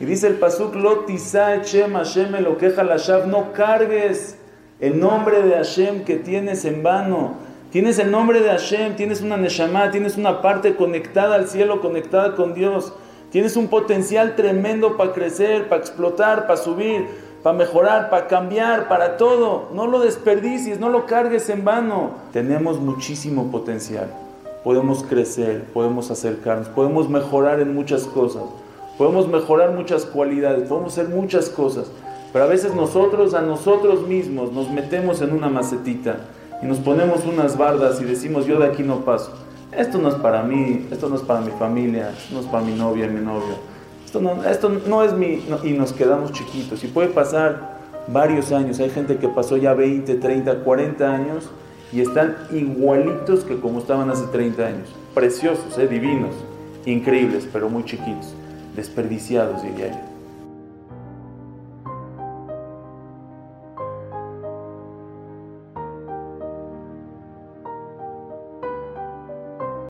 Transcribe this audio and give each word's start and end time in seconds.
Y 0.00 0.06
dice 0.06 0.28
el 0.28 0.36
pasuk, 0.36 0.74
lo 0.76 1.04
Hashem 1.06 1.92
Hashem 1.92 2.42
lo 2.42 2.56
queja 2.56 2.82
la 2.82 2.96
no 3.26 3.52
cargues 3.52 4.38
el 4.80 4.98
nombre 4.98 5.42
de 5.42 5.54
Hashem 5.54 6.04
que 6.04 6.16
tienes 6.16 6.64
en 6.64 6.82
vano. 6.82 7.34
Tienes 7.70 7.98
el 7.98 8.10
nombre 8.10 8.40
de 8.40 8.48
Hashem, 8.48 8.96
tienes 8.96 9.20
una 9.20 9.36
Neshama, 9.36 9.90
tienes 9.90 10.16
una 10.16 10.40
parte 10.40 10.74
conectada 10.74 11.34
al 11.34 11.48
cielo, 11.48 11.82
conectada 11.82 12.34
con 12.34 12.54
Dios. 12.54 12.94
Tienes 13.30 13.56
un 13.56 13.68
potencial 13.68 14.34
tremendo 14.36 14.96
para 14.96 15.12
crecer, 15.12 15.68
para 15.68 15.82
explotar, 15.82 16.46
para 16.46 16.56
subir, 16.56 17.06
para 17.42 17.56
mejorar, 17.56 18.08
para 18.08 18.26
cambiar, 18.26 18.88
para 18.88 19.18
todo. 19.18 19.68
No 19.74 19.86
lo 19.86 20.00
desperdicies, 20.00 20.80
no 20.80 20.88
lo 20.88 21.04
cargues 21.04 21.50
en 21.50 21.62
vano. 21.62 22.12
Tenemos 22.32 22.80
muchísimo 22.80 23.50
potencial. 23.50 24.08
Podemos 24.64 25.04
crecer, 25.04 25.64
podemos 25.74 26.10
acercarnos, 26.10 26.68
podemos 26.68 27.08
mejorar 27.08 27.60
en 27.60 27.74
muchas 27.74 28.04
cosas. 28.04 28.42
Podemos 29.00 29.28
mejorar 29.28 29.72
muchas 29.72 30.04
cualidades, 30.04 30.68
podemos 30.68 30.92
hacer 30.92 31.08
muchas 31.08 31.48
cosas, 31.48 31.90
pero 32.34 32.44
a 32.44 32.48
veces 32.48 32.74
nosotros 32.74 33.32
a 33.32 33.40
nosotros 33.40 34.06
mismos 34.06 34.52
nos 34.52 34.70
metemos 34.70 35.22
en 35.22 35.32
una 35.32 35.48
macetita 35.48 36.16
y 36.62 36.66
nos 36.66 36.80
ponemos 36.80 37.24
unas 37.24 37.56
bardas 37.56 37.98
y 38.02 38.04
decimos 38.04 38.44
yo 38.44 38.58
de 38.58 38.66
aquí 38.66 38.82
no 38.82 39.02
paso. 39.02 39.32
Esto 39.72 39.96
no 39.96 40.10
es 40.10 40.16
para 40.16 40.42
mí, 40.42 40.86
esto 40.90 41.08
no 41.08 41.16
es 41.16 41.22
para 41.22 41.40
mi 41.40 41.50
familia, 41.52 42.10
esto 42.10 42.34
no 42.34 42.40
es 42.40 42.46
para 42.48 42.62
mi 42.62 42.74
novia 42.74 43.06
y 43.06 43.08
mi 43.08 43.24
novio. 43.24 43.54
Esto 44.04 44.20
no, 44.20 44.44
esto 44.44 44.68
no 44.86 45.02
es 45.02 45.14
mi... 45.14 45.42
y 45.64 45.72
nos 45.72 45.94
quedamos 45.94 46.32
chiquitos. 46.32 46.84
Y 46.84 46.88
puede 46.88 47.08
pasar 47.08 47.78
varios 48.06 48.52
años. 48.52 48.80
Hay 48.80 48.90
gente 48.90 49.16
que 49.16 49.28
pasó 49.28 49.56
ya 49.56 49.72
20, 49.72 50.14
30, 50.16 50.56
40 50.56 51.10
años 51.10 51.48
y 51.90 52.02
están 52.02 52.36
igualitos 52.52 53.44
que 53.44 53.58
como 53.58 53.78
estaban 53.78 54.10
hace 54.10 54.26
30 54.26 54.62
años. 54.62 54.88
Preciosos, 55.14 55.78
¿eh? 55.78 55.88
divinos, 55.88 56.34
increíbles, 56.84 57.48
pero 57.50 57.70
muy 57.70 57.86
chiquitos 57.86 58.34
desperdiciados, 58.74 59.62
diría 59.62 59.88
yo. 59.88 60.19